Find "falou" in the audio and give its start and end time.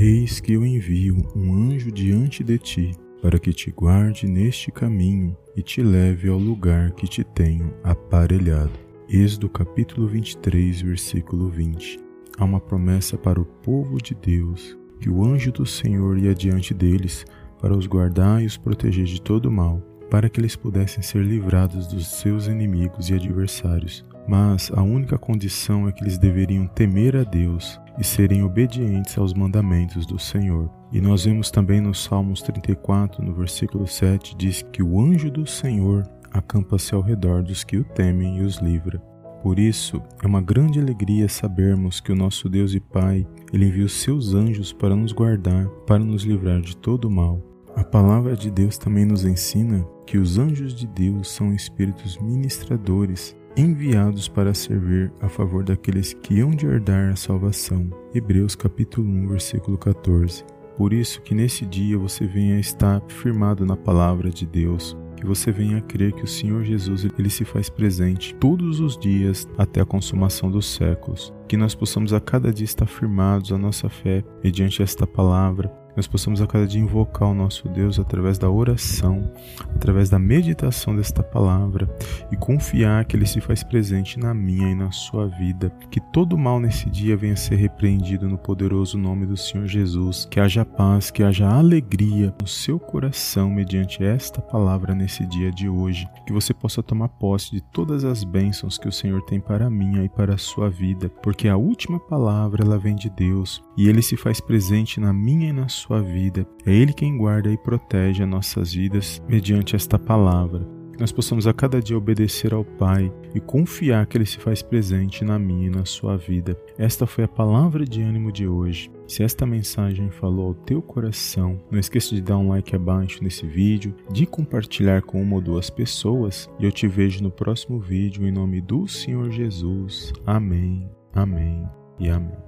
120.10-120.48